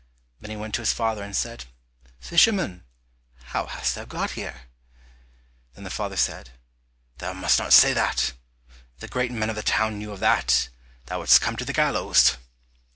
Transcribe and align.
Then 0.39 0.49
he 0.49 0.55
went 0.57 0.73
to 0.73 0.81
his 0.81 0.91
father 0.93 1.21
and 1.21 1.35
said, 1.35 1.65
"Fisherman, 2.19 2.83
how 3.53 3.67
hast 3.67 3.93
thou 3.93 4.03
got 4.03 4.31
here?" 4.31 4.61
Then 5.75 5.83
the 5.83 5.91
father 5.91 6.17
said, 6.17 6.49
"Thou 7.19 7.33
must 7.33 7.59
not 7.59 7.71
say 7.71 7.93
that, 7.93 8.33
if 8.95 8.97
the 8.99 9.07
great 9.07 9.31
men 9.31 9.51
of 9.51 9.55
the 9.55 9.61
town 9.61 9.99
knew 9.99 10.11
of 10.11 10.19
that, 10.19 10.69
thou 11.05 11.19
wouldst 11.19 11.41
come 11.41 11.55
to 11.55 11.65
the 11.65 11.71
gallows." 11.71 12.35